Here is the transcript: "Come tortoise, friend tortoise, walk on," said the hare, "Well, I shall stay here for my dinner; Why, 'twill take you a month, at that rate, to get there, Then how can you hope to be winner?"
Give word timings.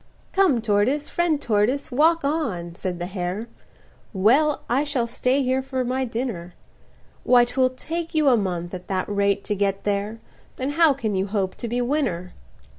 "Come 0.33 0.61
tortoise, 0.63 1.09
friend 1.09 1.39
tortoise, 1.39 1.91
walk 1.91 2.25
on," 2.25 2.73
said 2.73 2.97
the 2.97 3.05
hare, 3.05 3.47
"Well, 4.13 4.63
I 4.67 4.83
shall 4.83 5.05
stay 5.05 5.43
here 5.43 5.61
for 5.61 5.85
my 5.85 6.05
dinner; 6.05 6.55
Why, 7.23 7.45
'twill 7.45 7.69
take 7.69 8.15
you 8.15 8.27
a 8.27 8.35
month, 8.35 8.73
at 8.73 8.87
that 8.87 9.07
rate, 9.07 9.43
to 9.43 9.53
get 9.53 9.83
there, 9.83 10.19
Then 10.55 10.71
how 10.71 10.93
can 10.95 11.15
you 11.15 11.27
hope 11.27 11.53
to 11.57 11.67
be 11.67 11.81
winner?" 11.81 12.33